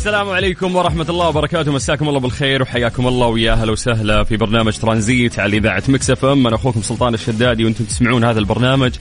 [0.00, 1.72] السلام عليكم ورحمة الله وبركاته.
[1.72, 6.46] مساكم الله بالخير وحياكم الله ويا هلا وسهلا في برنامج ترانزيت على إذاعة مكسف أم.
[6.46, 8.92] أنا أخوكم سلطان الشدادي وأنتم تسمعون هذا البرنامج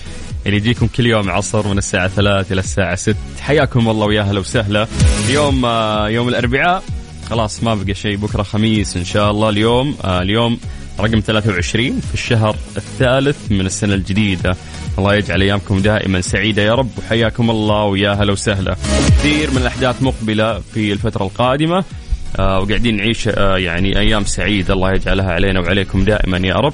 [0.45, 4.39] اللي يجيكم كل يوم عصر من الساعة 3 إلى الساعة 6 حياكم الله ويا هلا
[4.39, 4.87] وسهلا.
[5.29, 6.83] يوم آه، يوم الأربعاء.
[7.29, 8.17] خلاص ما بقى شيء.
[8.17, 9.49] بكرة خميس إن شاء الله.
[9.49, 10.59] اليوم آه، اليوم
[10.99, 14.55] رقم 23 في الشهر الثالث من السنة الجديدة.
[14.97, 18.73] الله يجعل أيامكم دائما سعيدة يا رب وحياكم الله ويا هلا وسهلا.
[19.07, 21.83] كثير من الأحداث مقبلة في الفترة القادمة
[22.39, 24.73] آه وقاعدين نعيش آه يعني أيام سعيدة.
[24.73, 26.73] الله يجعلها علينا وعليكم دائما يا رب.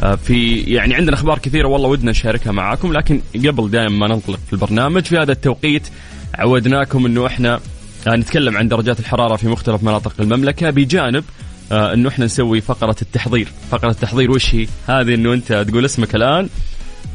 [0.00, 4.38] آه في يعني عندنا أخبار كثيرة والله ودنا نشاركها معاكم لكن قبل دائما ما ننطلق
[4.46, 5.88] في البرنامج في هذا التوقيت
[6.34, 7.60] عودناكم إنه إحنا
[8.08, 11.24] آه نتكلم عن درجات الحرارة في مختلف مناطق المملكة بجانب
[11.72, 16.14] آه إنه إحنا نسوي فقرة التحضير، فقرة التحضير وش هي؟ هذه إنه أنت تقول اسمك
[16.14, 16.48] الآن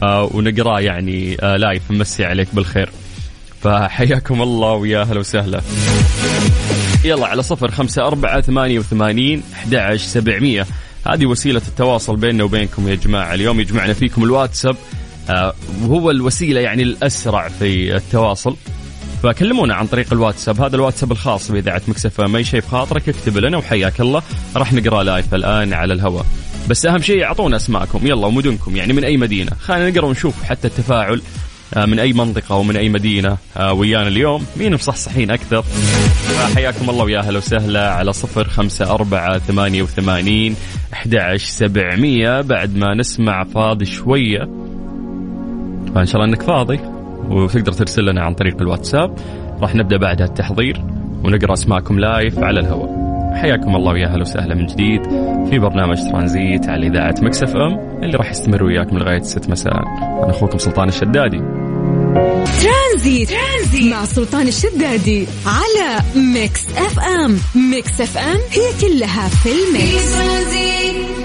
[0.03, 2.89] آه ونقراه يعني آه live نمسي عليك بالخير.
[3.63, 5.61] فحياكم الله ويا أهلا وسهلا.
[7.05, 10.65] يلا على صفر خمسة أربعة ثمانية وثمانين أحد عشر سبعمية
[11.07, 14.75] هذه وسيلة التواصل بيننا وبينكم يا جماعة اليوم يجمعنا فيكم الواتساب
[15.29, 18.55] آه، وهو الوسيلة يعني الأسرع في التواصل
[19.23, 20.61] فكلمونا عن طريق الواتساب.
[20.61, 24.21] هذا الواتساب الخاص بإذاعة Mix FM أي شيء بخاطرك اكتب لنا وحياك الله.
[24.55, 26.25] راح نقرأ live الآن على الهواء.
[26.69, 28.07] بس أهم شيء أعطونا أسماءكم.
[28.07, 28.75] يلا ومدنكم.
[28.75, 31.21] يعني من أي مدينة؟ خلينا نقرأ ونشوف حتى التفاعل
[31.73, 34.45] آه، من أي منطقة ومن أي مدينة آه، ويانا اليوم.
[34.57, 35.63] مين مصحصحين أكثر؟
[36.55, 40.55] حياكم الله ويا أهلا وسهلا على صفر خمسة أربعة ثمانية وثمانين
[40.93, 42.41] أحد سبعمية.
[42.41, 44.39] بعد ما نسمع فاضي شوية
[45.95, 46.92] فإن شاء الله أنك فاضي.
[47.29, 49.15] وتقدر ترسل لنا عن طريق الواتساب.
[49.61, 50.85] راح نبدأ بعدها التحضير
[51.23, 53.03] ونقرأ أسماءكم لايف على الهواء.
[53.33, 55.01] حياكم الله ويا أهلا وسهلا من جديد
[55.49, 59.73] في برنامج ترانزيت على إذاعة Mix FM اللي راح يستمر وياكم لغاية 6 مساء.
[60.23, 61.41] أنا أخوكم سلطان الشدادي.
[62.63, 65.99] ترانزيت, ترانزيت مع سلطان الشدادي على
[66.33, 67.37] Mix FM.
[67.71, 71.22] Mix FM هي كلها في في ال mix ترانزيت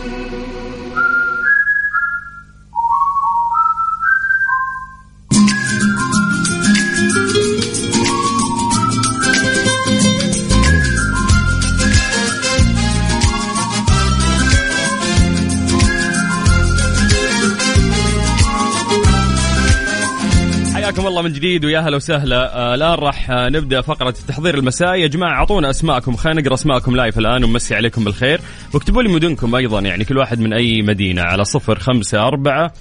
[20.99, 22.57] حياكم الله من جديد ويا هلا وسهلا.
[22.57, 26.17] آه، الآن راح آه، نبدأ فقرة التحضير المسائي يا جماعة أعطونا أسماءكم.
[26.17, 28.41] خلينا نقرأ أسماءكم لايف الآن ونمسي عليكم بالخير.
[28.75, 31.23] واكتبوا لي مدنكم أيضا يعني كل واحد من أي مدينة.
[31.23, 32.73] على صفر خمسة أربعة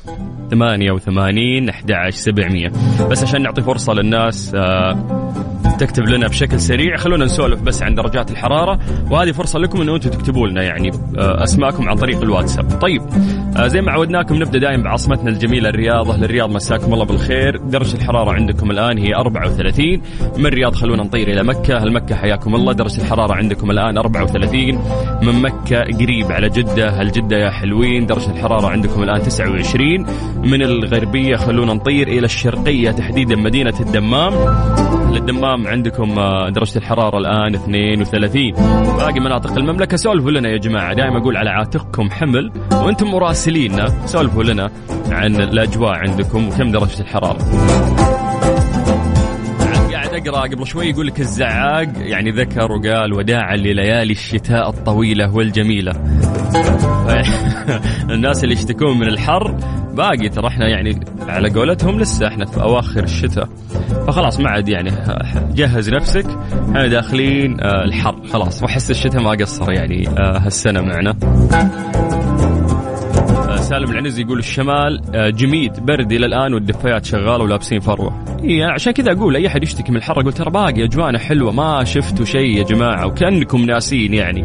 [0.52, 2.72] ثمانية وثمانين أحد سبعمية.
[3.10, 5.47] بس عشان نعطي فرصة للناس آه،
[5.78, 6.98] تكتب لنا بشكل سريع.
[6.98, 8.80] خلونا نسولف بس عن درجات الحرارة.
[9.12, 12.80] وهذه فرصة لكم إنه أنتم تكتبوا لنا يعني آه، أسماءكم عن طريق الواتساب.
[12.82, 13.02] طيب
[13.58, 17.58] آه، زي ما عودناكم نبدأ دائما بعاصمتنا الجميلة الرياض أهل الرياض مساكم الله بالخير.
[17.58, 20.02] درجة الحرارة عندكم الآن هي 34
[20.38, 21.78] من الرياض خلونا نطير إلى مكة.
[21.78, 24.80] أهل مكة حياكم الله؟ درجة الحرارة عندكم الآن 34
[25.24, 26.90] من مكة قريب على جدة.
[26.90, 30.06] هل جدة يا حلوين؟ درجة الحرارة عندكم الآن 29
[30.44, 34.34] من الغربية خلونا نطير إلى الشرقية تحديدا مدينة الدمام.
[35.68, 38.52] عندكم آه، درجة الحرارة الآن 32
[38.98, 40.94] باقي مناطق المملكة سولفوا لنا يا جماعة.
[40.94, 44.72] دائما أقول على عاتقكم حمل وأنتم مراسليننا سولفوا لنا
[45.12, 47.38] عن الأجواء عندكم وكم درجة الحرارة.
[49.92, 55.94] قاعد أقرأ قبل شوي يقول لك الزعاق يعني ذكر وقال وداعا لليالي الشتاء الطويلة والجميلة.
[58.16, 59.58] الناس اللي يشتكون من الحر
[59.94, 63.50] باقي ترى إحنا يعني على قولتهم لسه إحنا في أواخر الشتاء.
[64.08, 64.92] فخلاص ما عاد يعني
[65.54, 66.26] جهز نفسك.
[66.68, 68.28] إحنا داخلين آه، الحر.
[68.28, 71.16] خلاص واحس الشتاء ما قصر يعني آه، هالسنة معنا.
[73.50, 75.02] آه، سالم العنزي يقول الشمال
[75.36, 78.26] جميد برد إلى الآن والدفايات شغالة ولابسين فروة.
[78.44, 81.84] إي عشان كذا أقول أي أحد يشتكي من الحر أقول ترى باقي اجوانا حلوة ما
[81.84, 84.44] شفتوا شيء يا جماعة وكأنكم ناسين يعني.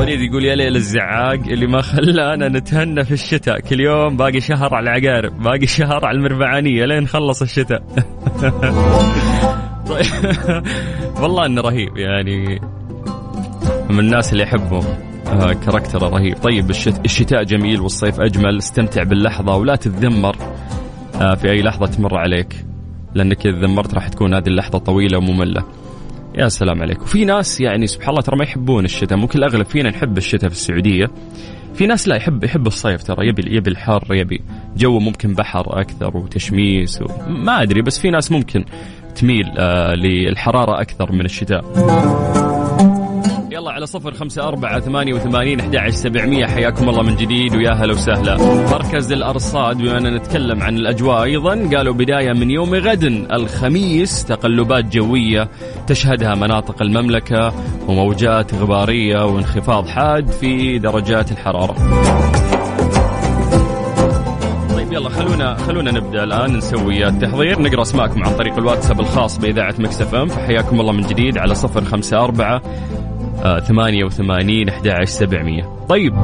[0.00, 3.60] وليد يقول يا ليل الزعاق اللي ما خلانا نتهنى في الشتاء.
[3.60, 7.82] كل يوم باقي شهر على العقارب باقي شهر على المربعانية لين نخلص الشتاء.
[11.22, 12.60] والله إنه رهيب يعني.
[13.90, 14.84] من الناس اللي احبهم
[15.26, 16.36] آه كاركتره رهيب.
[16.36, 17.04] طيب الشت...
[17.04, 18.58] الشتاء جميل والصيف أجمل.
[18.58, 20.36] استمتع باللحظة ولا تتذمر.
[21.20, 22.64] آه في أي لحظة تمر عليك.
[23.14, 25.64] لأنك إذا ذمرت راح تكون هذه اللحظة طويلة ومملة.
[26.36, 29.90] يا سلام عليك وفي ناس يعني سبحان الله ترى ما يحبون الشتاء ممكن الاغلب فينا
[29.90, 31.06] نحب الشتاء في السعودية
[31.74, 34.40] في ناس لا يحب يحب الصيف ترى يبي يبي الحر يبي
[34.76, 37.02] جو ممكن بحر أكثر وتشميس.
[37.28, 38.64] ما أدري بس في ناس ممكن
[39.14, 41.64] تميل آه للحرارة أكثر من الشتاء
[43.66, 46.46] يلا على صفر خمسة أربعة ثمانية وثمانين أحد سبعمية.
[46.46, 48.36] حياكم الله من جديد ويا هلا وسهلا.
[48.70, 55.48] مركز الأرصاد بما نتكلم عن الأجواء أيضا قالوا بداية من يوم غد الخميس تقلبات جوية
[55.86, 57.52] تشهدها مناطق المملكة
[57.88, 61.76] وموجات غبارية وانخفاض حاد في درجات الحرارة.
[64.76, 67.62] طيب يلا خلونا خلونا نبدأ الآن نسوي التحضير.
[67.62, 70.28] نقرأ أسماءكم عن طريق الواتساب الخاص بإذاعة Mix FM.
[70.28, 72.62] فحياكم الله من جديد على صفر خمسة أربعة
[73.60, 75.86] ثمانية وثمانين أحد عشر سبعمية.
[75.88, 76.14] طيب.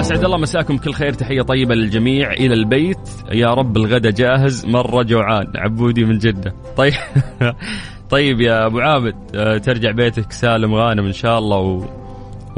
[0.00, 1.12] أسعد الله مساكم كل خير.
[1.12, 3.10] تحية طيبة للجميع إلى البيت.
[3.32, 6.54] يا رب الغدا جاهز مرة جوعان عبودي من جدة.
[6.76, 6.92] طيب.
[8.10, 11.88] طيب يا أبو عابد آه، ترجع بيتك سالم غانم إن شاء الله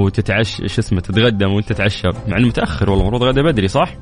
[0.00, 0.10] و...
[0.10, 3.94] وتتعش شو اسمه تتغدم وانت تتعشى مع إنه متأخر والله المفروض غدا بدري صح؟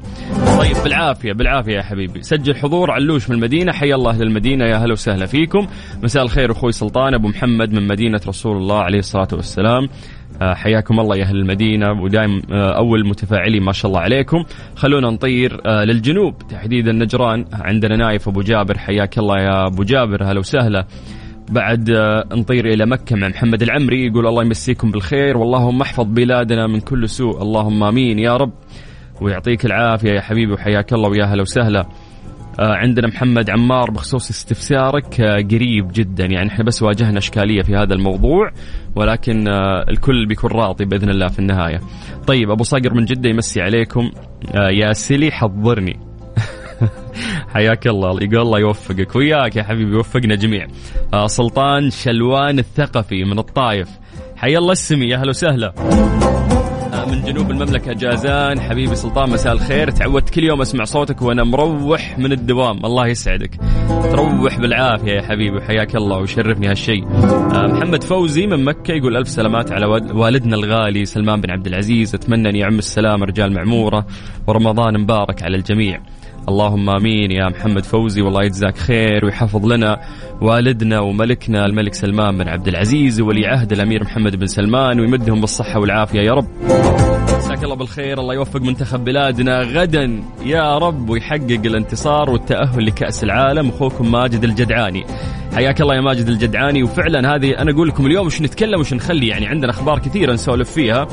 [0.58, 2.22] طيب بالعافية بالعافية يا حبيبي.
[2.22, 3.72] سجل حضور علوش من المدينة.
[3.72, 5.66] حيا الله أهل المدينة يا هلا وسهلا فيكم.
[6.02, 9.88] مساء الخير أخوي سلطان أبو محمد من مدينة رسول الله عليه الصلاة والسلام.
[10.42, 12.02] آه، حياكم الله يا أهل المدينة.
[12.02, 14.44] ودايم آه، أول متفاعلين ما شاء الله عليكم.
[14.76, 16.34] خلونا نطير آه، للجنوب.
[16.50, 17.44] تحديدا نجران.
[17.52, 18.78] عندنا نايف أبو جابر.
[18.78, 20.24] حياك الله يا أبو جابر.
[20.24, 20.86] هلا وسهلا.
[21.50, 26.66] بعد آه، نطير إلى مكة مع محمد العمري يقول الله يمسيكم بالخير واللهم احفظ بلادنا
[26.66, 28.52] من كل سوء اللهم آمين يا رب
[29.20, 31.86] ويعطيك العافية يا حبيبي وحياك الله ويا هلا وسهلا.
[32.60, 37.76] آه، عندنا محمد عمار بخصوص استفسارك آه، قريب جدا يعني إحنا بس واجهنا إشكالية في
[37.76, 38.50] هذا الموضوع
[38.96, 39.48] ولكن
[39.88, 41.80] الكل بيكون راضي بإذن الله في النهاية.
[42.26, 44.10] طيب أبو صقر من جدة يمسي عليكم.
[44.54, 46.07] يا سلي حضرني.
[47.54, 48.10] حياك الله.
[48.22, 49.16] يقول الله يوفقك.
[49.16, 50.66] وياك يا حبيبي يوفقنا جميع.
[51.14, 53.88] آه سلطان شلوان الثقفي من الطايف.
[54.36, 55.08] حيا الله السمي.
[55.08, 55.74] يا أهلا وسهلا.
[56.92, 58.60] آه، من جنوب المملكة جازان.
[58.60, 59.90] حبيبي سلطان مساء الخير.
[59.90, 62.84] تعودت كل يوم أسمع صوتك وأنا مروح من الدوام.
[62.86, 63.50] الله يسعدك.
[63.88, 65.56] تروح بالعافية يا حبيبي.
[65.56, 67.04] وحياك الله ويشرفني هالشيء
[67.54, 71.66] آه، محمد فوزي من مكة يقول ألف سلامات على والد- والدنا الغالي سلمان بن عبد
[71.66, 72.14] العزيز.
[72.14, 74.06] أتمنى أن يعم السلام رجال معمورة.
[74.46, 76.00] ورمضان مبارك على الجميع.
[76.48, 80.00] اللهم آمين يا محمد فوزي والله يجزاك خير ويحفظ لنا
[80.40, 85.80] والدنا وملكنا الملك سلمان بن عبد العزيز وولي عهد الأمير محمد بن سلمان ويمدهم بالصحة
[85.80, 86.46] والعافية يا رب.
[87.38, 93.68] مساك الله بالخير الله يوفق منتخب بلادنا غدا يا رب ويحقق الانتصار والتأهل لكأس العالم
[93.68, 95.04] أخوكم ماجد الجدعاني.
[95.54, 99.28] حياك الله يا ماجد الجدعاني وفعلا هذه أنا أقول لكم اليوم وش نتكلم وش نخلي
[99.28, 101.06] يعني عندنا أخبار كثيرة نسولف فيها.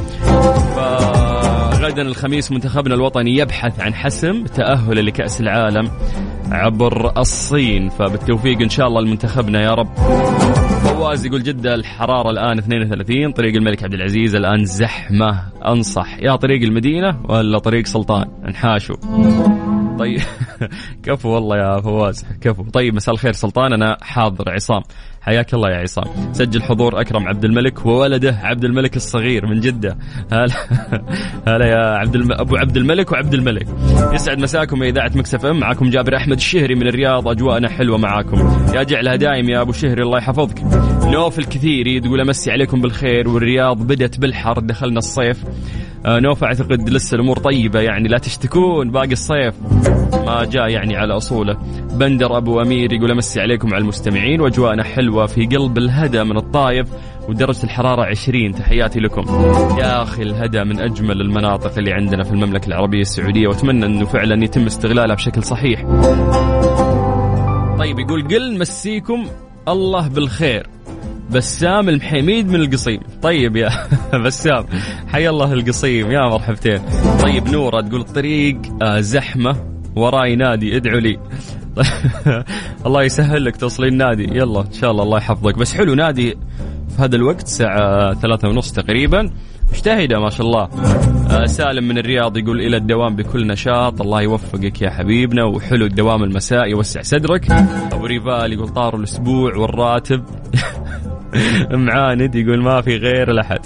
[1.85, 5.91] فغدا الخميس منتخبنا الوطني يبحث عن حسم تأهله لكأس العالم
[6.51, 9.95] عبر الصين فبالتوفيق إن شاء الله لمنتخبنا يا رب.
[10.83, 16.17] فواز يقول جدة الحرارة الآن 32 طريق الملك عبد العزيز الآن زحمة أنصح.
[16.19, 18.95] يا طريق المدينة ولا طريق سلطان؟ انحاشوا
[19.99, 20.21] طيب
[21.03, 22.63] كفو والله يا فواز كفو.
[22.63, 24.81] طيب مساء الخير سلطان أنا حاضر عصام.
[25.25, 26.33] حياك الله يا عصام.
[26.33, 29.97] سجل حضور أكرم عبد الملك وولده عبد الملك الصغير من جدة.
[30.31, 30.53] هلا
[31.47, 32.31] هلا يا عبد الم...
[32.31, 33.67] أبو عبد الملك وعبد الملك.
[34.13, 35.59] يسعد مساكم يا إذاعة مكسف إم.
[35.59, 37.27] معكم جابر أحمد الشهري من الرياض.
[37.27, 38.67] أجواءنا حلوة معاكم.
[38.73, 40.63] يا جعلها دايم يا أبو شهري الله يحفظك.
[41.03, 45.43] نوف الكثيري تقول أمسي عليكم بالخير والرياض بدت بالحر دخلنا الصيف.
[46.05, 49.53] آه، نوف أعتقد لسه الأمور طيبة يعني لا تشتكون باقي الصيف.
[50.25, 51.57] ما جاء يعني على أصوله.
[51.93, 56.87] بندر أبو أمير يقول أمسي عليكم على المستمعين وأجواءنا حلوة في قلب الهدى من الطايف
[57.29, 59.25] ودرجة الحرارة 20 تحياتي لكم.
[59.79, 64.43] يا أخي الهدى من أجمل المناطق اللي عندنا في المملكة العربية السعودية وأتمنى أنه فعلا
[64.43, 65.85] يتم استغلالها بشكل صحيح.
[67.77, 69.25] طيب يقول قل مسيكم
[69.67, 70.67] الله بالخير.
[71.31, 72.99] بسام المحميد من القصيم.
[73.21, 73.69] طيب يا
[74.25, 74.65] بسام
[75.07, 76.11] حي الله القصيم.
[76.11, 76.79] يا مرحبتين.
[77.23, 79.74] طيب نورة تقول الطريق آه، زحمة.
[79.95, 81.19] وراي نادي ادعوا لي.
[82.85, 85.57] الله يسهل لك توصلين النادي يلا إن شاء الله الله يحفظك.
[85.57, 86.37] بس حلو نادي
[86.95, 89.29] في هذا الوقت الساعة ثلاثة ونص تقريبا.
[89.71, 90.69] مجتهدة ما شاء الله.
[91.31, 94.01] آه، سالم من الرياض يقول إلى الدوام بكل نشاط.
[94.01, 95.43] الله يوفقك يا حبيبنا.
[95.43, 97.51] وحلو الدوام المساء يوسع صدرك.
[97.91, 100.23] أبو ريفال يقول طار الأسبوع والراتب.
[101.71, 103.59] معاند يقول ما في غير الأحد.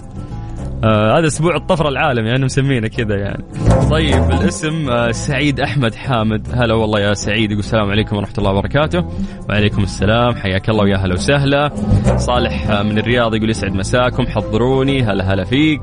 [0.84, 3.44] آه هذا أسبوع الطفرة العالمي يعني مسمينه كذا يعني.
[3.90, 6.48] طيب الاسم آه سعيد أحمد حامد.
[6.54, 9.06] هلا والله يا سعيد يقول السلام عليكم ورحمة الله وبركاته.
[9.50, 11.72] وعليكم السلام حياك الله ويا هلا وسهلا.
[12.18, 15.82] صالح آه من الرياض يقول يسعد مساكم حضروني هلا هلا فيك.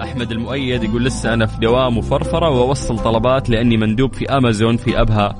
[0.00, 5.00] أحمد المؤيد يقول لسه أنا في دوام وفرفرة وأوصل طلبات لأني مندوب في أمازون في
[5.00, 5.34] أبها.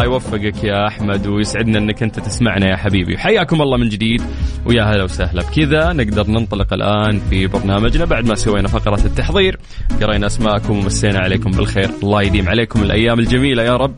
[0.00, 3.18] الله يوفقك يا أحمد ويسعدنا إنك أنت تسمعنا يا حبيبي.
[3.18, 4.22] حياكم الله من جديد
[4.66, 5.92] ويا هلا وسهلا بكذا.
[5.92, 9.58] نقدر ننطلق الآن في برنامجنا بعد ما سوينا فقرة التحضير.
[10.02, 11.90] قرينا أسماءكم ومسينا عليكم بالخير.
[12.02, 13.94] الله يديم عليكم الأيام الجميلة يا رب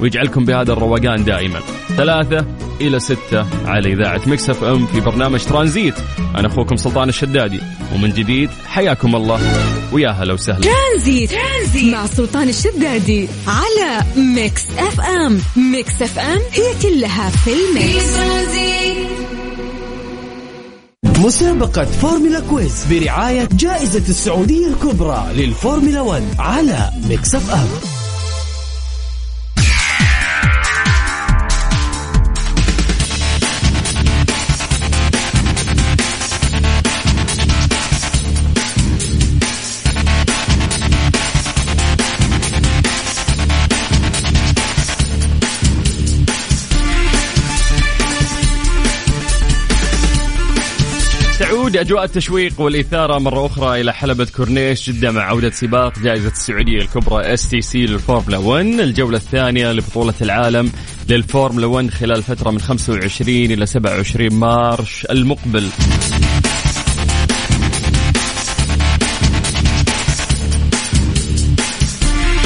[0.00, 1.60] ويجعلكم بهذا الروقان دائما.
[1.88, 2.46] ثلاثة
[2.80, 5.94] إلى ستة على إذاعة Mix FM في برنامج ترانزيت.
[6.36, 7.60] أنا أخوكم سلطان الشدادي
[7.94, 9.40] ومن جديد حياكم الله
[9.92, 10.60] ويا هلا وسهلا.
[10.60, 11.30] ترانزيت.
[11.30, 15.38] ترانزيت مع سلطان الشدادي على Mix FM.
[15.56, 18.04] Mix FM هي كلها في ال mix.
[21.18, 27.68] مسابقة فورمولا quiz برعاية جائزة السعودية الكبرى للفورمولا 1 على Mix FM.
[51.76, 56.78] تعود أجواء التشويق والإثارة مرة أخرى إلى حلبة كورنيش جدة مع عودة سباق جائزة السعودية
[56.78, 60.72] الكبرى STC للفورمولا 1 الجولة الثانية لبطولة العالم
[61.08, 65.68] للفورمولا 1 خلال فترة من 25 إلى 27 مارس المقبل.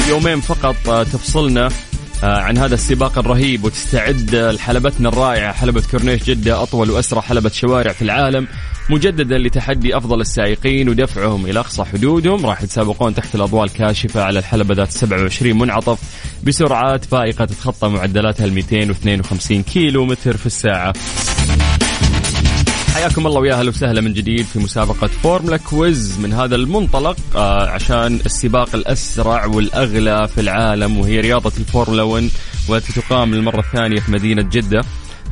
[0.09, 1.69] يومين فقط آه، تفصلنا.
[2.23, 7.91] عن هذا السباق الرهيب وتستعد آه، لحلبتنا الرائعة حلبة كورنيش جدة أطول وأسرع حلبة شوارع
[7.91, 8.47] في العالم
[8.89, 12.45] مجددا لتحدي أفضل السائقين ودفعهم إلى أقصى حدودهم.
[12.45, 15.99] راح يتسابقون تحت الأضواء الكاشفة على الحلبة ذات 27 منعطف
[16.43, 20.93] بسرعات فائقة تتخطى معدلاتها ال 252 كيلو متر في الساعة.
[22.93, 27.69] حياكم الله ويا أهلا وسهلا من جديد في مسابقة فورمولا quiz من هذا المنطلق آه
[27.69, 32.29] عشان السباق الأسرع والأغلى في العالم وهي رياضة الفورمولا 1
[32.67, 34.81] والتي تقام للمرة الثانية في مدينة جدة.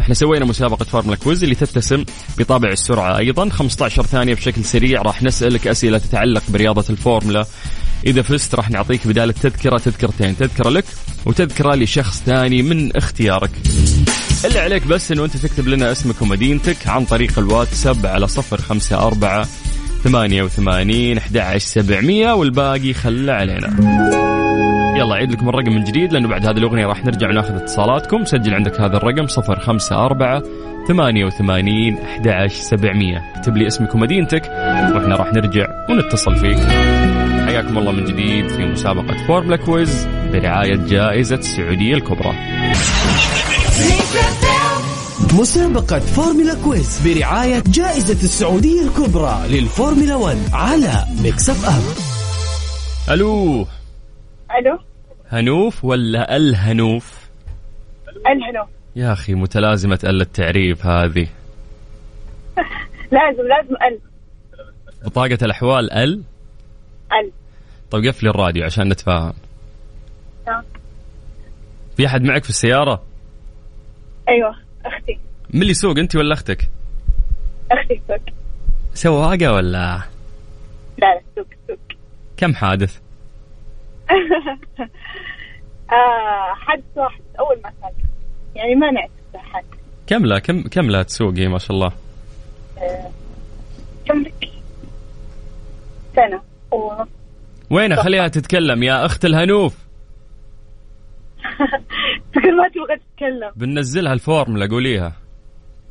[0.02, 2.06] إحنا سوينا مسابقة فورمولا quiz اللي تتسم
[2.38, 3.18] بطابع السرعة.
[3.18, 7.46] أيضا 15 ثانية بشكل سريع راح نسألك أسئلة تتعلق برياضة الفورمولا.
[8.06, 10.86] إذا فزت راح نعطيك بدال التذكرة تذكرتين تذكرة لك
[11.26, 13.52] وتذكرة لشخص ثاني من اختيارك.
[14.46, 19.08] اللي عليك بس إنه أنت تكتب لنا اسمك ومدينتك عن طريق الواتساب على صفر خمسة
[19.08, 19.48] أربعة
[20.04, 23.68] ثمانية وثمانين أحد سبعمية والباقي خله علينا.
[24.98, 28.26] يلا عيد لكم الرقم من جديد لأنه بعد هذه الأغنية راح نرجع وناخذ اتصالاتكم.
[28.26, 30.44] سجل عندك هذا الرقم صفر خمسة أربعة
[30.88, 33.34] ثمانية وثمانين أحد سبعمية.
[33.36, 34.44] اكتب لي اسمك ومدينتك
[34.96, 36.58] وإحنا راح نرجع ونتصل فيك.
[37.60, 42.34] حياكم الله من جديد في مسابقة فورمولا quiz برعاية جائزة السعودية الكبرى.
[45.34, 51.82] مسابقة فورمولا quiz برعاية جائزة السعودية الكبرى للفورمولا 1 على Mix FM
[53.14, 53.68] ألو.
[54.60, 54.80] ألو.
[55.30, 57.30] هنوف ولا الهنوف؟
[58.08, 61.28] الهلو يا أخي متلازمة أل التعريف هذه.
[63.12, 64.00] لازم لازم أل.
[65.06, 66.24] بطاقة الأحوال أل؟
[67.12, 67.32] أل.
[67.92, 69.34] طيب قفلي الراديو عشان نتفاهم.
[71.98, 73.04] في أحد معك في السيارة؟
[74.30, 74.56] أيوه
[74.86, 75.20] أختي.
[75.54, 76.70] من اللي يسوق أنت ولا أختك؟
[77.72, 78.20] أختي سوق
[78.94, 80.02] سواقة ولا؟
[80.98, 81.78] لا لا سوق سوق
[82.38, 83.00] كم حادث؟
[85.92, 87.94] آه حد واحد أول ما سأل.
[88.56, 89.64] يعني ما نعرف حد
[90.08, 91.92] كم لا كم كم لا تسوقي ما شاء الله؟
[92.78, 93.12] آه
[94.06, 94.50] كم لك؟
[96.16, 96.42] سنة
[96.72, 97.19] ونص.
[97.72, 99.78] وين خليها تتكلم يا أخت الهنوف؟
[102.34, 103.52] تقول ما تبغى تتكلم.
[103.56, 105.14] بننزلها الفورمولا قوليها.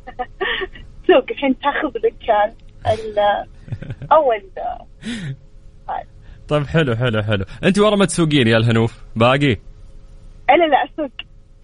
[1.07, 2.55] سوق الحين تاخذ لك
[4.11, 4.43] اول.
[6.47, 7.45] طيب حلو حلو حلو.
[7.63, 9.57] أنت ورا ما تسوقين يا الهنوف؟ باقي؟
[10.49, 11.11] لا لا أسوق.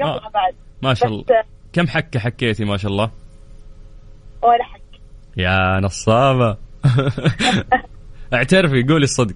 [0.02, 0.30] قبلها آه.
[0.30, 0.56] بعد.
[0.84, 1.26] ما شاء الله.
[1.74, 3.12] كم حكة حكيتي ما شاء الله؟
[4.44, 4.80] ولا حق
[5.38, 6.58] يا نصابة.
[8.34, 9.36] اعترفي قولي الصدق.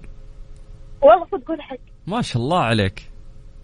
[1.02, 1.76] والله صدق حق.
[2.06, 3.02] ما شاء الله عليك.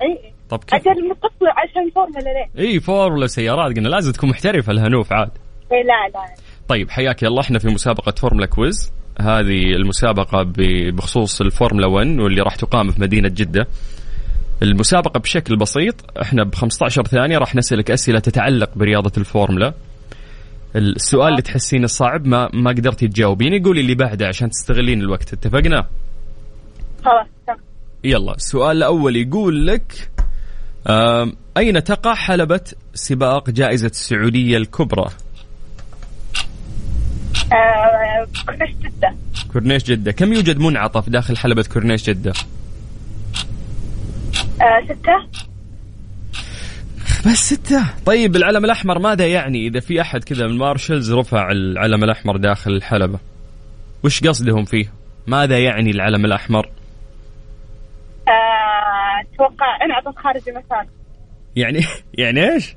[0.02, 0.32] إي.
[0.50, 5.12] طب كيف؟ أجل متصلة عشان فورمولا ليه؟ إي فورمولا سيارات قلنا لازم تكون محترفة الهنوف
[5.12, 5.30] عاد.
[5.72, 6.34] إي لا لا.
[6.68, 7.40] طيب حياك الله.
[7.40, 8.92] إحنا في مسابقة فورمولا quiz.
[9.20, 10.52] هذه المسابقة
[10.92, 13.66] بخصوص الفورمولا 1 واللي راح تقام في مدينة جدة.
[14.62, 16.18] المسابقة بشكل بسيط.
[16.22, 19.74] إحنا ب 15 ثانية راح نسألك أسئلة تتعلق برياضة الفورمولا.
[20.76, 25.32] السؤال اللي تحسين صعب ما ما قدرتي تجاوبين قولي اللي بعده عشان تستغلين الوقت.
[25.32, 25.86] اتفقنا؟
[27.06, 27.58] خلاص
[28.04, 30.10] يلا السؤال الأول يقول لك
[31.56, 32.60] أين تقع حلبة
[32.94, 35.10] سباق جائزة السعودية الكبرى؟
[37.52, 39.14] آه، كورنيش جدة.
[39.52, 40.12] كورنيش جدة.
[40.12, 42.32] كم يوجد منعطف داخل حلبة كورنيش جدة؟
[44.60, 45.42] آه، ستة.
[47.26, 47.84] بس ستة.
[48.06, 52.36] طيب العلم الأحمر ماذا يعني؟ إذا في أحد كذا من ال marshals رفع العلم الأحمر
[52.36, 53.18] داخل الحلبة
[54.04, 54.92] وش قصدهم فيه؟
[55.26, 56.70] ماذا يعني العلم الأحمر؟
[58.28, 60.86] أتوقع انعطف خارج المسار.
[61.56, 61.80] يعني
[62.14, 62.76] يعني إيش؟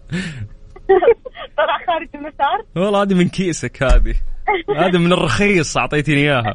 [1.57, 2.65] طلع خارج المسار.
[2.75, 4.15] والله هذه من كيسك هذه.
[4.77, 6.53] هذه من الرخيص أعطيتني إياها.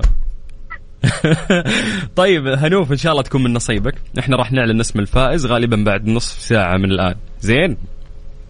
[2.16, 3.94] طيب هنوف إن شاء الله تكون من نصيبك.
[4.18, 7.14] إحنا راح نعلن اسم الفائز غالبا بعد نصف ساعة من الآن.
[7.40, 7.76] زين؟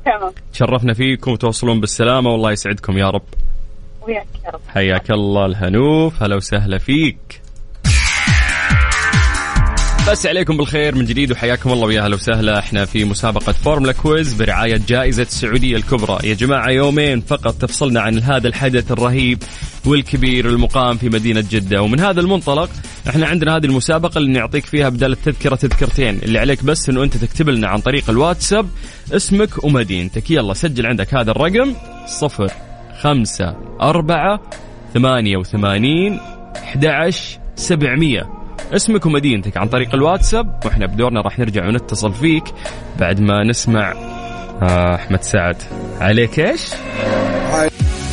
[0.04, 0.32] تمام.
[0.52, 3.22] تشرفنا فيكم وتوصلون بالسلامة والله يسعدكم يا رب.
[4.02, 4.60] وياك يا رب.
[4.68, 7.43] حياك الله الهنوف هلا وسهلا فيك.
[10.08, 12.58] مسا عليكم بالخير من جديد وحياكم الله ويا هلا وسهلا.
[12.58, 16.28] إحنا في مسابقة فورمولا quiz برعاية جائزة السعودية الكبرى.
[16.28, 19.42] يا جماعة يومين فقط تفصلنا عن هذا الحدث الرهيب
[19.86, 21.82] والكبير المقام في مدينة جدة.
[21.82, 22.70] ومن هذا المنطلق
[23.08, 26.18] إحنا عندنا هذه المسابقة اللي نعطيك فيها بدل التذكرة تذكرتين.
[26.22, 28.68] اللي عليك بس إنه أنت تكتب لنا عن طريق الواتساب
[29.12, 30.30] اسمك ومدينتك.
[30.30, 31.74] يلا سجل عندك هذا الرقم
[32.06, 32.48] صفر
[33.00, 34.40] خمسة أربعة
[34.94, 36.20] ثمانية وثمانين
[36.56, 38.43] أحد عشر سبعمية.
[38.72, 42.44] اسمك ومدينتك عن طريق الواتساب وإحنا بدورنا راح نرجع ونتصل فيك
[43.00, 43.92] بعد ما نسمع
[44.62, 45.56] آه أحمد سعد
[46.00, 46.60] عليك إيش؟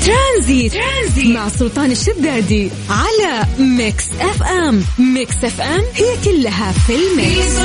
[0.05, 0.73] Transit.
[0.73, 4.83] Transit مع سلطان الشدادي على Mix FM
[5.13, 7.61] Mix FM هي كلها في ال Mix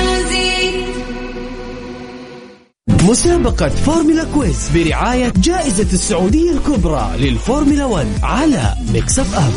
[3.08, 9.52] مسابقة فورمولا quiz برعاية جائزة السعودية الكبرى للفورمولا 1 على Mix FM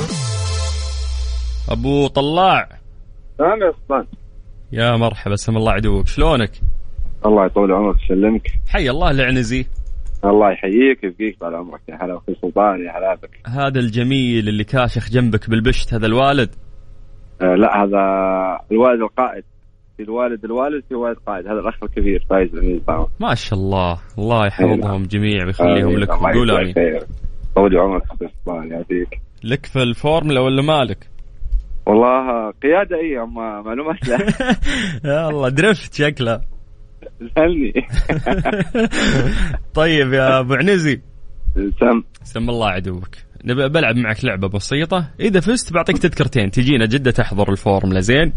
[1.70, 2.79] أبو طلاع
[3.40, 4.06] تمام يا سلطان
[4.72, 6.08] يا مرحبا سم الله عدوك.
[6.08, 6.52] شلونك؟
[7.26, 8.48] الله يطول عمرك يسلمك.
[8.68, 9.66] حي الله العنزي
[10.26, 11.82] الله يحييك ويبقيك طال عمرك.
[11.90, 13.40] يا هلا أخوي سلطان يا هلا بك.
[13.48, 16.56] هذا الجميل اللي كاشخ جنبك بالبشت هذا الوالد؟
[17.42, 18.02] آه لا هذا
[18.72, 19.44] الوالد القائد.
[19.98, 21.48] في الوالد الوالد في والد قائد.
[21.48, 22.50] هذا الأخ الكبير فايز
[23.20, 24.00] ما شاء الله.
[24.18, 26.00] الله يحفظهم جميع ويخليهم آمين.
[26.00, 26.10] لك.
[26.10, 27.00] يجزاك آمين.
[27.56, 29.22] طول عمرك أخوي سلطان يعطيك.
[29.44, 31.10] لك في الفورمولا ولا مالك؟
[31.90, 34.18] والله قيادة اي اما معلومات لا.
[35.12, 36.42] يا الله درفت شكله.
[37.36, 37.74] سالني
[39.80, 41.02] طيب يا أبو عنزي.
[41.56, 42.04] سم.
[42.24, 43.10] سم الله عدوك.
[43.46, 45.08] نبي بلعب معك لعبة بسيطة.
[45.20, 46.52] إذا فزت بعطيك تذكرتين.
[46.52, 48.34] تجينا جدة تحضر الفورمولا زين؟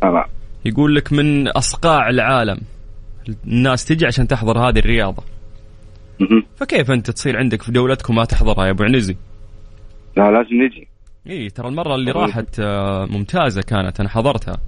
[0.00, 0.24] تمام.
[0.64, 2.60] يقول لك من أصقاع العالم.
[3.46, 5.22] الناس تجي عشان تحضر هذه الرياضة.
[6.20, 6.42] مهم.
[6.56, 9.16] فكيف أنت تصير عندك في دولتك وما تحضرها يا أبو عنزي؟
[10.16, 10.87] لا لازم نجي.
[11.28, 12.22] إيه ترى المرة اللي طيب.
[12.22, 14.58] راحت آه، ممتازة كانت أنا حضرتها.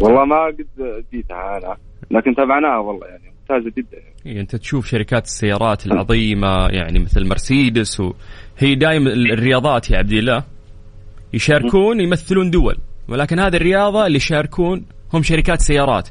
[0.00, 0.66] والله ما قد
[1.12, 1.76] جيتها أنا
[2.10, 3.98] لكن تابعناها والله يعني ممتازة جدا.
[4.26, 10.44] إيه أنت تشوف شركات السيارات العظيمة يعني مثل مرسيدس وهي دائما الرياضات يا عبد الله.
[11.32, 12.76] يشاركون يمثلون دول
[13.08, 14.84] ولكن هذه الرياضة اللي يشاركون
[15.14, 16.08] هم شركات سيارات.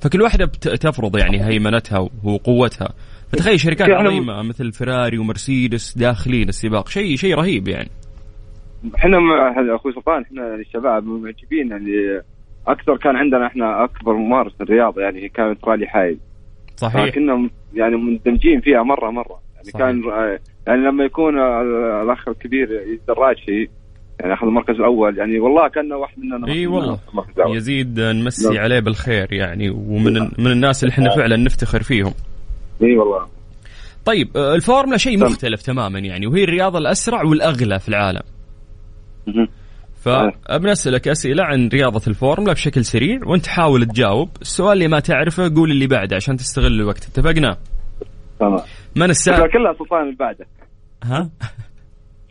[0.00, 2.88] فكل واحدة بت- تفرض يعني هيمنتها وقوتها.
[3.32, 7.90] فتخيل شركات يعني- عظيمة مثل فيراري ومرسيدس داخلين السباق شيء شيء رهيب يعني.
[8.96, 12.22] إحنا مع أخوي سلطان إحنا يعني الشباب معجبين يعني
[12.66, 16.18] أكثر كان عندنا إحنا أكبر ممارسة الرياضة يعني كانت رالي حايل.
[16.76, 17.04] صحيح.
[17.06, 19.40] فكنا يعني مندمجين فيها مرة مرة.
[19.54, 19.78] يعني صحيح.
[19.86, 20.02] كان
[20.66, 22.68] يعني لما يكون ال- الأخ الكبير
[23.08, 23.70] دراج شيء
[24.20, 26.98] يعني أخذ المركز الأول يعني والله كان واحد مننا إي والله.
[27.48, 28.58] يزيد نمسي نعم.
[28.58, 32.12] عليه بالخير يعني ومن من الناس اللي إحنا فعلا نفتخر فيهم.
[32.82, 33.26] إي والله.
[34.04, 35.18] طيب آه، الفورمولا شيء.
[35.18, 38.20] مختلف تماما يعني وهي الرياضة الأسرع والأغلى في العالم.
[39.26, 39.48] مهم.
[40.04, 44.30] فبنسألك أسئلة عن رياضة الفورمولا بشكل سريع وأنت حاول تجاوب.
[44.42, 47.04] السؤال اللي ما تعرفه قول اللي بعده عشان تستغل الوقت.
[47.08, 47.56] اتفقنا؟
[48.40, 48.52] تمام.
[48.52, 48.60] من
[48.94, 50.46] شكلها السائق كلها سلطان اللي بعده.
[51.04, 51.30] ها؟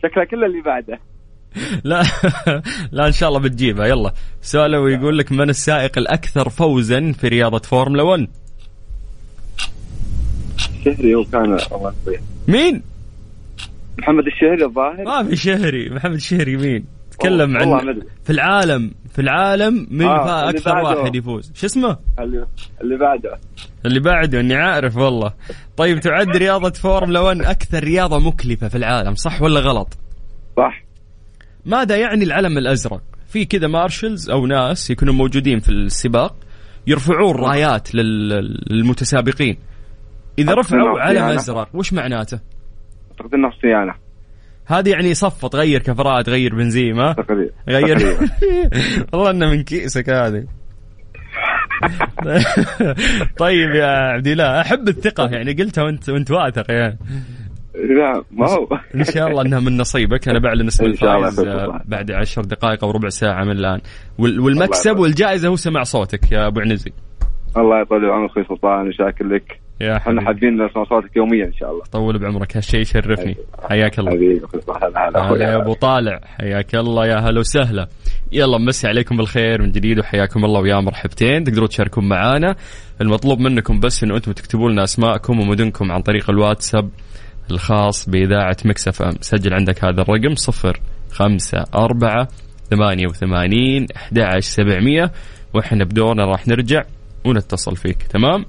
[0.02, 0.98] شكلها كلها اللي بعده.
[1.84, 2.02] لا.
[2.92, 3.86] لا إن شاء الله بتجيبها.
[3.86, 4.12] يلا.
[4.42, 8.28] سؤاله يقول لك من السائق الأكثر فوزا في رياضة فورمولا 1
[10.86, 11.94] الشهري هو كان الله
[12.48, 12.82] مين؟
[13.98, 15.90] محمد الشهري الظاهر؟ ما في شهري.
[15.90, 18.02] محمد شهري مين؟ تكلم عن.
[18.24, 18.90] في العالم.
[19.14, 20.76] في العالم من آه، أكثر.
[20.76, 21.52] واحد يفوز.
[21.54, 22.46] شو اسمه؟ اللي,
[22.80, 23.38] اللي بعده.
[23.86, 25.32] اللي بعده إني عارف والله.
[25.76, 29.98] طيب تعد رياضة فورمولا 1 أكثر رياضة مكلفة في العالم صح ولا غلط؟
[30.56, 30.82] صح.
[31.66, 36.36] ماذا يعني العلم الأزرق؟ في كذا marshals أو ناس يكونوا موجودين في السباق
[36.86, 39.56] يرفعون رايات لل- للمتسابقين.
[40.38, 41.34] إذا رفعوا علم يعني.
[41.34, 42.40] أزرق وش معناته؟
[43.20, 43.94] اعتقد انه صيانه
[44.66, 46.54] هذه يعني صفط غير كفرات غير
[47.12, 47.98] تقريبا غير.
[49.12, 50.44] والله إنه من كيسك هذه.
[53.38, 56.98] طيب يا عبد الله أحب الثقة يعني قلتها وأنت وأنت واثق يعني.
[57.74, 58.68] لا ما هو.
[58.94, 60.28] إن شاء الله إنها من نصيبك.
[60.28, 61.40] أنا بعلن اسم الفائز.
[61.84, 63.80] بعد عشر دقائق أو ربع ساعة من الآن.
[64.18, 64.98] وال- والمكسب.
[64.98, 66.92] والجائزة هو سمع صوتك يا أبو عنزي.
[67.56, 69.60] الله يطول عمرك أخوي سلطان وشاكر لك.
[69.80, 70.26] يا إحنا حبيبي.
[70.26, 71.82] حابين نسمع صوتك يوميا إن شاء الله.
[71.92, 72.56] طول بعمرك.
[72.56, 73.36] هالشيء يشرفني.
[73.68, 74.10] حياك الله.
[74.10, 74.40] حبيبي
[75.16, 76.20] هلا يا أبو طالع.
[76.24, 77.06] حياك الله.
[77.06, 77.88] يا هلا وسهلا.
[78.32, 81.44] يلا مسي عليكم بالخير من جديد وحياكم الله ويا مرحبتين.
[81.44, 82.56] تقدروا تشاركون معنا
[83.00, 86.90] المطلوب منكم بس انه أنتم تكتبوا لنا أسماءكم ومدنكم عن طريق الواتساب
[87.50, 89.12] الخاص بإذاعة مكسف أم.
[89.20, 92.28] سجل عندك هذا الرقم صفر خمسة أربعة
[92.70, 95.12] ثمانية وثمانين أحد سبعمية.
[95.54, 96.82] وإحنا بدورنا راح نرجع
[97.24, 98.02] ونتصل فيك.
[98.02, 98.44] تمام؟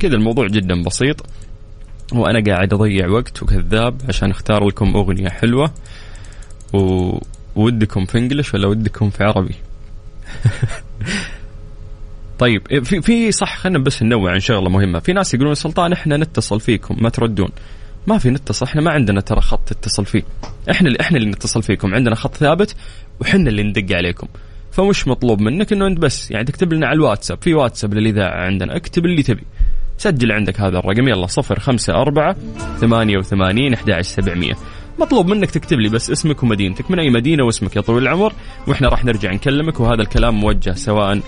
[0.00, 1.26] كذا الموضوع جدا بسيط.
[2.12, 5.70] وأنا قاعد أضيع وقت وكذاب عشان أختار لكم أغنية حلوة.
[6.72, 7.18] و...
[7.56, 9.54] ودكم في انجلش ولا ودكم في عربي؟
[12.38, 14.98] طيب في في صح خلينا بس ننوع عن شغلة مهمة.
[14.98, 17.48] في ناس يقولون سلطان إحنا نتصل فيكم ما تردون.
[18.06, 20.22] ما في نتصل إحنا ما عندنا ترى خط تتصل فيه.
[20.70, 21.94] إحنا اللي إحنا اللي نتصل فيكم.
[21.94, 22.76] عندنا خط ثابت
[23.20, 24.28] وحنا اللي ندق عليكم.
[24.72, 27.38] فمش مطلوب منك إنه أنت بس يعني تكتب لنا على الواتساب.
[27.42, 29.44] في واتساب للإذاعة عندنا اكتب اللي تبي.
[29.98, 31.08] سجل عندك هذا الرقم.
[31.08, 32.36] يلا صفر خمسة أربعة
[32.80, 34.54] ثمانية وثمانين أحد عشر سبعمية.
[34.98, 36.90] مطلوب منك تكتب لي بس اسمك ومدينتك.
[36.90, 38.32] من أي مدينة واسمك يا طويل العمر؟
[38.66, 39.80] وإحنا راح نرجع نكلمك.
[39.80, 41.20] وهذا الكلام موجه سواء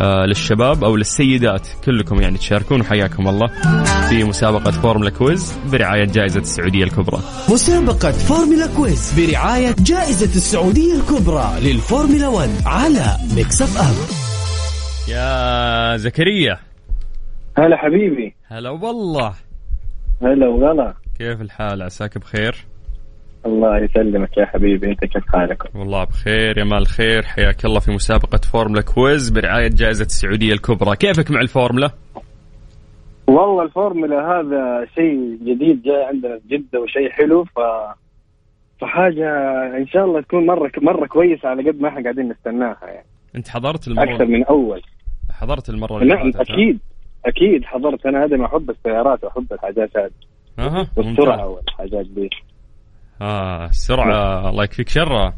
[0.00, 1.68] آه للشباب أو للسيدات.
[1.84, 3.46] كلكم يعني تشاركون وحياكم الله
[4.08, 7.20] في مسابقة فورمولا quiz برعاية جائزة السعودية الكبرى.
[7.48, 13.94] مسابقة فورمولا quiz برعاية جائزة السعودية الكبرى للفورمولا 1 على Mix FM
[15.08, 16.71] يا زكريا.
[17.58, 18.34] هلا حبيبي.
[18.46, 19.34] هلا والله.
[20.22, 20.94] هلا وغلا.
[21.18, 22.56] كيف الحال؟ عساك بخير؟
[23.46, 24.90] الله يسلمك يا حبيبي.
[24.90, 27.22] انت كيف حالك؟ والله بخير يا مال خير.
[27.22, 30.96] حياك الله في مسابقة فورمولا quiz برعاية جائزة السعودية الكبرى.
[30.96, 31.90] كيفك مع الفورمولا؟
[33.26, 37.58] والله الفورمولا هذا شيء جديد جاي عندنا في جدة وشيء حلو ف
[38.80, 39.28] فحاجة
[39.76, 43.06] إن شاء الله تكون مرة مرة كويسة على قد ما إحنا قاعدين نستناها يعني.
[43.36, 44.82] أنت حضرت المرة أكثر من أول.
[45.30, 46.78] حضرت المرة اللي نعم؟ أكيد.
[47.26, 50.10] أكيد حضرت أنا آدم أحب السيارات واحب الحاجات هذه
[50.58, 51.46] أها والسرعه.
[51.48, 52.30] والحاجات دي.
[53.22, 54.88] آه السرعة الله يكفيك.
[54.88, 55.34] شرها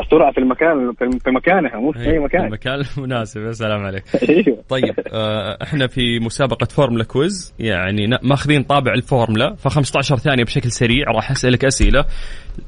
[0.00, 0.92] السرعه في المكان
[1.24, 2.44] في مكانها مو في أي إيه، مكان.
[2.44, 3.40] المكان المناسب.
[3.40, 4.04] يا سلام عليك.
[4.28, 4.62] أيوه.
[4.68, 7.54] طيب آه إحنا في مسابقة فورمولا quiz.
[7.58, 12.04] يعني ماخذين طابع الفورمولا ف 15 ثانية بشكل سريع راح أسألك أسئلة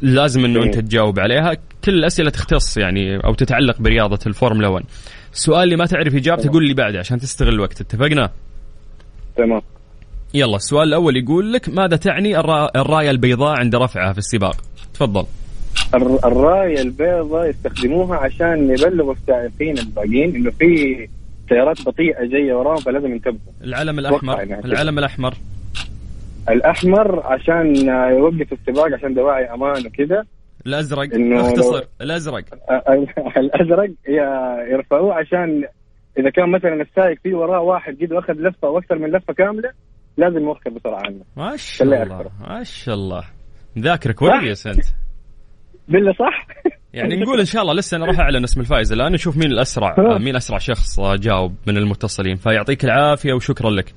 [0.02, 1.54] لازم إنه أنت تجاوب عليها.
[1.84, 4.84] كل الأسئلة تختص يعني أو تتعلق برياضة الفورمولا 1
[5.32, 7.80] السؤال اللي ما تعرف إجابته قول لي بعده عشان تستغل الوقت.
[7.80, 8.30] اتفقنا؟
[9.36, 9.60] تمام.
[10.34, 14.56] يلا السؤال الأول يقول لك ماذا تعني الرا- الراية البيضاء عند رفعها في السباق؟
[14.94, 15.24] تفضل.
[16.24, 21.08] الراية البيضاء يستخدموها عشان يبلغوا السائقين الباقيين إنه في
[21.48, 23.52] سيارات بطيئة جاية وراهم فلازم ينتبهوا.
[23.64, 24.58] العلم إنها كده.
[24.64, 25.34] العلم الأحمر.
[26.50, 27.76] الأحمر عشان
[28.18, 30.24] يوقف السباق عشان دواعي أمان وكذا.
[30.66, 32.44] الأزرق إنه أختصر الأزرق.
[34.08, 35.64] ي- يرفعوه عشان
[36.18, 39.70] إذا كان مثلا السائق فيه وراه واحد جد وأخذ لفة وأكثر من لفة كاملة
[40.16, 41.20] لازم يوخر بسرعة عنه.
[41.36, 42.30] ما شاء الله.
[42.48, 43.24] ما شاء الله.
[43.78, 44.84] ذاكر كويس أنت.
[45.90, 46.46] بالله صح؟
[46.94, 49.94] يعني نقول إن شاء الله لسه أنا راح أعلن اسم الفائز الآن نشوف مين الأسرع
[49.98, 50.18] آه.
[50.18, 52.36] مين أسرع شخص جاوب من المتصلين.
[52.36, 53.94] فيعطيك العافية وشكرا لك.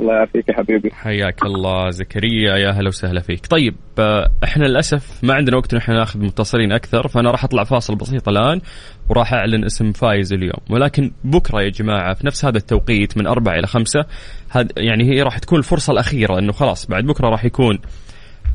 [0.00, 0.90] الله يعافيك يا حبيبي.
[0.90, 3.46] حياك الله زكريا يا هلا وسهلا فيك.
[3.46, 7.64] طيب آه، إحنا للأسف ما عندنا وقت ان إحنا ناخذ متصلين أكثر فأنا راح أطلع
[7.64, 8.60] فاصل بسيط الآن
[9.08, 10.60] وراح أعلن اسم فايز اليوم.
[10.70, 14.04] ولكن بكرة يا جماعة في نفس هذا التوقيت من أربعة إلى خمسة
[14.50, 17.78] هذا يعني هي راح تكون الفرصة الأخيرة إنه خلاص بعد بكرة راح يكون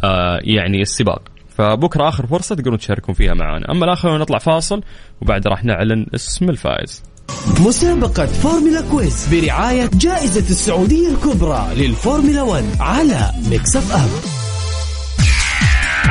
[0.03, 1.32] آه يعني السباق.
[1.57, 4.81] فبكرة آخر فرصة تقدرون تشاركون فيها معنا أما الآخر نطلع فاصل
[5.21, 7.03] وبعد راح نعلن اسم الفائز.
[7.59, 14.42] مسابقة فورمولا quiz برعاية جائزة السعودية الكبرى للفورمولا 1 على Mix FM.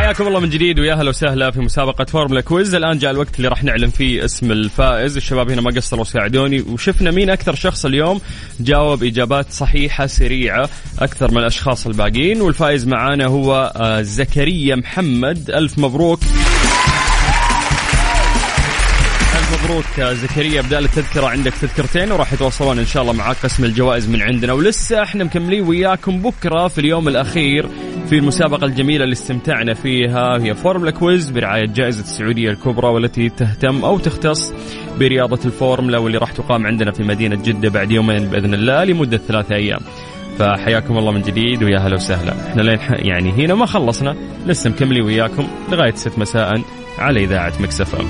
[0.03, 3.49] حياكم الله من جديد ويا أهلا وسهلا في مسابقة فورمولا quiz، الآن جاء الوقت اللي
[3.49, 8.21] راح نعلن فيه اسم الفائز، الشباب هنا ما قصروا ساعدوني وشفنا مين أكثر شخص اليوم
[8.61, 15.79] جاوب إجابات صحيحة سريعة أكثر من الأشخاص الباقيين، والفائز معانا هو آه، زكريا محمد، ألف
[15.79, 16.21] مبروك.
[19.65, 20.63] مبروك آه، زكريا.
[20.63, 24.53] بدال التذكرة عندك تذكرتين وراح يتواصلون إن شاء الله معاك قسم الجوائز من عندنا.
[24.53, 27.69] ولسه إحنا مكملين وياكم بكرة في اليوم الأخير
[28.13, 33.85] في المسابقة الجميلة اللي استمتعنا فيها هي فورمولا quiz برعاية جائزة السعودية الكبرى والتي تهتم
[33.85, 34.53] أو تختص
[34.99, 39.55] برياضة الفورمولا واللي راح تقام عندنا في مدينة جدة بعد يومين بإذن الله لمدة ثلاثة
[39.55, 39.81] أيام.
[40.39, 42.35] فحياكم الله من جديد ويا هلا وسهلا.
[42.49, 46.63] إحنا لين يعني هنا ما خلصنا لسه مكملين وياكم لغاية 6 مساء
[46.99, 48.07] على إذاعة Mix FM.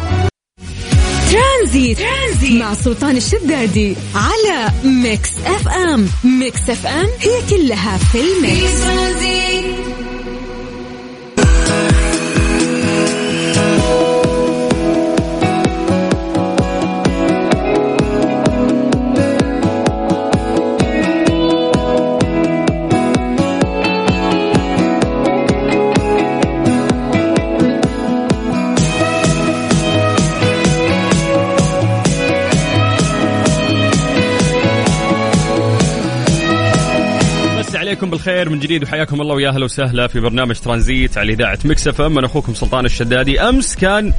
[1.33, 1.99] Transit.
[1.99, 6.07] Transit مع سلطان الشدادي على Mix FM.
[6.41, 8.85] Mix FM هي كلها في في ال Mix.
[8.85, 9.72] Transit
[38.43, 42.25] بالخير من جديد وحياكم الله ويا أهلا وسهلا في برنامج ترانزيت على إذاعة مكسفه من
[42.25, 43.41] أخوكم سلطان الشدادي.
[43.41, 44.13] أمس كان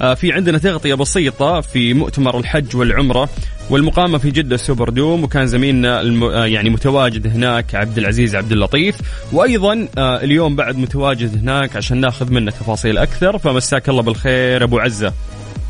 [0.00, 3.28] آه، في عندنا تغطية بسيطة في مؤتمر الحج والعمرة
[3.70, 6.24] والمقامة في جدة سوبر دوم وكان زميلنا الم...
[6.24, 8.96] آه، يعني متواجد هناك عبد العزيز عبد اللطيف.
[9.32, 13.38] وأيضا آه، اليوم بعد متواجد هناك عشان ناخذ منه تفاصيل أكثر.
[13.38, 15.12] فمساك الله بالخير أبو عزة.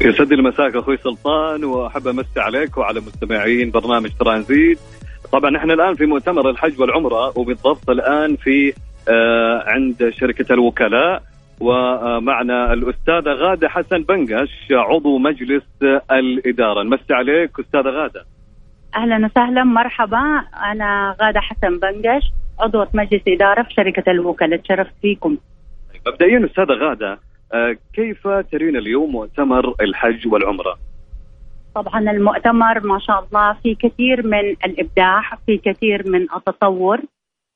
[0.01, 4.79] يسعد لي مساك أخوي سلطان وأحب أمسي عليك وعلى مستمعين برنامج ترانزيت.
[5.33, 8.73] طبعا إحنا الآن في مؤتمر الحج والعمرة وبالضبط الآن في
[9.09, 11.23] آه عند شركة الوكلاء
[11.61, 15.63] ومعنا الاستاذه غادة حسن بنقش عضو مجلس
[16.11, 16.83] الإدارة.
[16.83, 18.25] نمسي عليك استاذه غادة.
[18.97, 20.43] أهلا وسهلا مرحبا.
[20.73, 22.23] أنا غادة حسن بنقش
[22.61, 24.61] عضوة مجلس إدارة في شركة الوكلاء.
[24.61, 25.37] تشرفت فيكم.
[26.07, 27.19] مبدئيا استاذه غادة
[27.53, 30.79] آه، كيف ترين اليوم مؤتمر الحج والعمرة؟
[31.75, 37.01] طبعا المؤتمر ما شاء الله في كثير من الإبداع في كثير من التطور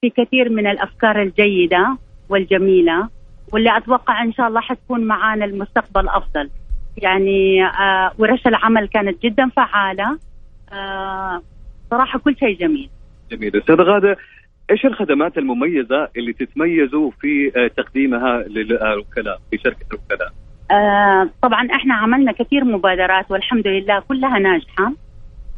[0.01, 1.99] في كثير من الأفكار الجيدة
[2.29, 3.09] والجميلة
[3.53, 6.51] واللي أتوقع إن شاء الله حتكون معانا المستقبل أفضل.
[6.97, 10.19] يعني آه ورش العمل كانت جدا فعالة.
[10.73, 11.43] آه
[11.91, 12.91] صراحة كل شيء جميل.
[13.31, 13.57] جميل.
[13.57, 14.17] أستاذ غادة
[14.71, 20.33] إيش الخدمات المميزة اللي تتميزوا في آه، تقديمها للوكلاء في شركة الوكلاء؟
[20.71, 24.93] آه طبعا إحنا عملنا كثير مبادرات والحمد لله كلها ناجحة.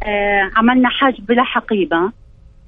[0.03, 2.13] آه عملنا حاج بلا حقيبة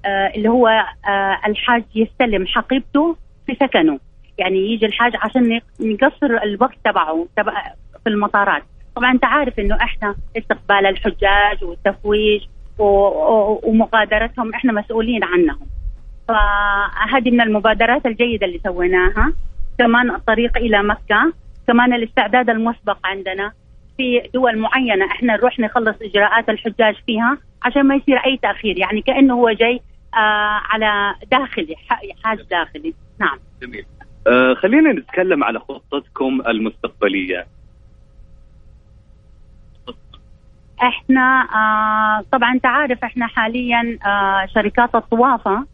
[0.05, 0.69] آه اللي هو
[1.09, 3.99] آه الحاج يستلم حقيبته في سكنه.
[4.39, 7.53] يعني يجي الحاج عشان نقصر الوقت تبعه تبع
[8.05, 8.63] في المطارات.
[8.97, 12.41] طبعا أنت عارف إنه إحنا استقبال الحجاج والتفويج
[12.79, 15.67] ومغادرتهم إحنا مسؤولين عنهم.
[16.29, 19.33] فهذه من المبادرات الجيدة اللي سويناها.
[19.79, 21.33] كمان الطريق إلى مكة.
[21.69, 23.53] كمان الاستعداد المسبق عندنا
[23.97, 25.07] في دول معينة.
[25.07, 28.79] إحنا نروح نخلص إجراءات الحجاج فيها عشان ما يصير أي تأخير.
[28.79, 29.81] يعني كأنه هو جاي
[30.15, 31.77] آه على داخلي
[32.25, 32.95] حاج داخلي.
[33.21, 33.39] نعم.
[33.63, 33.87] جميل.
[34.27, 37.47] آه خلينا نتكلم على خطتكم المستقبلية.
[40.83, 45.67] إحنا آه طبعا أنت عارف إحنا حاليا آه شركات الطوافة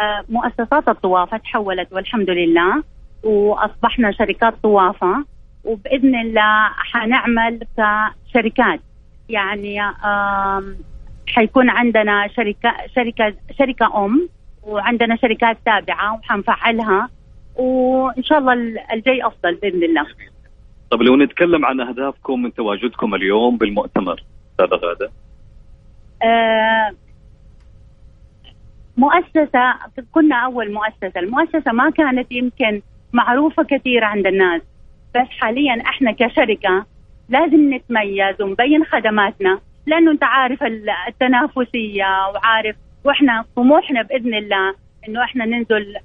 [0.00, 2.82] آه مؤسسات الطوافة تحولت والحمد لله
[3.22, 5.24] وأصبحنا شركات طوافة.
[5.64, 8.80] وبإذن الله حنعمل كشركات
[9.28, 9.80] يعني
[11.28, 14.28] حيكون عندنا شركة شركة شركة أم
[14.62, 17.08] وعندنا شركات تابعة وحنفعلها
[17.56, 18.52] وإن شاء الله
[18.92, 20.06] الجاي أفضل بإذن الله.
[20.90, 25.10] طب لو نتكلم عن أهدافكم من تواجدكم اليوم بالمؤتمر استاذه غادة.
[26.22, 26.90] آه
[28.96, 29.74] مؤسسة
[30.12, 34.62] كنا أول مؤسسة، المؤسسة ما كانت يمكن معروفة كثير عند الناس
[35.14, 36.86] بس حاليا إحنا كشركة
[37.28, 40.62] لازم نتميز ونبين خدماتنا لأنه أنت عارف
[41.08, 44.74] التنافسية وعارف وإحنا طموحنا بإذن الله
[45.08, 45.96] إنه إحنا ننزل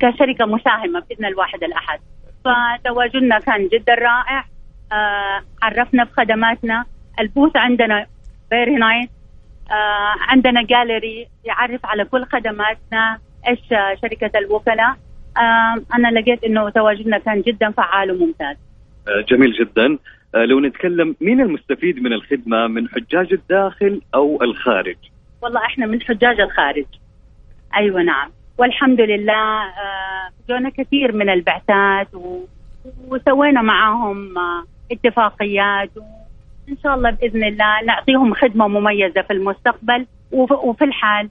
[0.00, 2.00] كشركة مساهمة بإذن الواحد الأحد.
[2.44, 4.44] فتواجدنا كان جدا رائع
[5.62, 6.84] عرفنا بخدماتنا.
[7.20, 8.06] ال booth عندنا
[8.50, 9.08] very nice
[10.28, 13.60] عندنا جاليري يعرف على كل خدماتنا إيش
[14.02, 14.96] شركة الوكلاء.
[15.94, 18.56] أنا لقيت إنه تواجدنا كان جدا فعال وممتاز.
[19.08, 19.98] آه، جميل جدا.
[20.34, 24.96] آه، لو نتكلم مين المستفيد من الخدمة؟ من حجاج الداخل أو الخارج؟
[25.42, 26.86] والله إحنا من حجاج الخارج.
[27.76, 28.30] أيوه نعم.
[28.58, 32.40] والحمد لله آه، جونا كثير من البعثات و...
[33.08, 34.34] وسوينا معاهم
[34.92, 41.28] اتفاقيات وان شاء الله بإذن الله نعطيهم خدمة مميزة في المستقبل وفي الحال.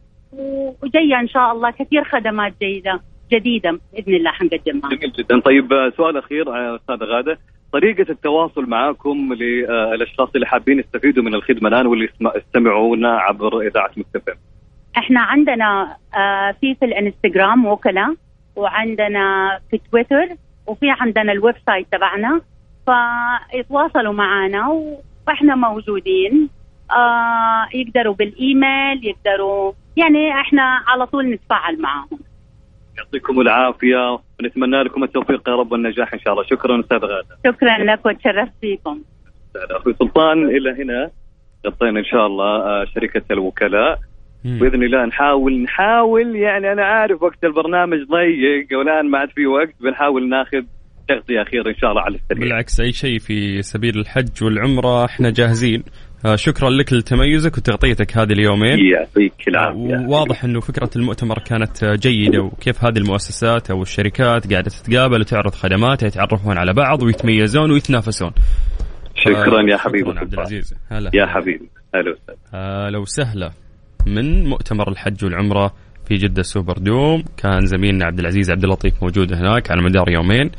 [0.83, 2.99] وجاية إن شاء الله كثير خدمات جيدة.
[3.31, 4.89] جديدة بإذن الله حنقدمها.
[4.89, 7.39] جميل جدا، طيب آه، سؤال أخير آه، استاذه غادة،
[7.73, 14.35] طريقة التواصل معاكم للاشخاص اللي حابين يستفيدوا من الخدمة الآن واللي يستمعونا عبر إذاعة مكتفى.
[14.97, 18.15] إحنا عندنا آه، في في الإنستغرام وكلاء
[18.55, 20.27] وعندنا في تويتر
[20.67, 22.41] وفي عندنا ال website تبعنا.
[22.85, 24.67] فيتواصلوا معنا
[25.27, 26.49] وإحنا موجودين.
[26.91, 32.19] آه يقدروا بالإيميل يقدروا يعني إحنا على طول نتفاعل معهم
[32.97, 36.45] يعطيكم العافية ونتمنى لكم التوفيق يا رب والنجاح إن شاء الله.
[36.45, 37.37] شكرا أستاذ غادة.
[37.47, 39.01] شكرا لك وتشرفت فيكم
[39.71, 41.09] أخوي سلطان إلى هنا
[41.67, 43.99] غطينا إن شاء الله آه، شركة الوكلاء.
[44.45, 49.73] بإذن الله نحاول نحاول يعني أنا عارف وقت البرنامج ضيق والآن ما عاد في وقت
[49.81, 50.61] بنحاول ناخذ
[51.07, 52.39] تغطية أخيرة إن شاء الله على السريع.
[52.39, 55.83] بالعكس أي شيء في سبيل الحج والعمرة إحنا جاهزين.
[56.35, 58.79] شكرا لك لتميزك وتغطيتك هذه اليومين.
[58.79, 59.95] يعطيك العافية.
[59.95, 65.53] آه، واضح إنه فكرة المؤتمر كانت جيدة وكيف هذه المؤسسات أو الشركات قاعدة تتقابل وتعرض
[65.53, 68.31] خدماتها يتعرفون على بعض ويتميزون ويتنافسون.
[69.15, 70.19] شكرا يا حبيبي.
[70.19, 70.75] عبد العزيز.
[70.91, 71.11] هلا.
[71.13, 71.69] يا حبيبي.
[71.95, 72.87] هلا وسهلا.
[72.87, 73.51] هلا وسهلا.
[74.05, 75.73] من مؤتمر الحج والعمرة
[76.07, 80.51] في جدة سوبر دوم كان زميلنا عبد العزيز عبد اللطيف موجود هناك على مدار يومين.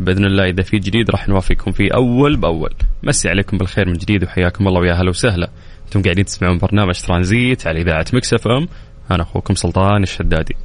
[0.00, 2.74] بإذن الله إذا في جديد راح نوافيكم فيه أول بأول.
[3.02, 5.50] مسي عليكم بالخير من جديد وحياكم الله ويا هلا وسهلا.
[5.86, 8.68] أنتم قاعدين تسمعون برنامج ترانزيت على إذاعة مكس إف إم.
[9.10, 10.56] أنا أخوكم سلطان الشدادي.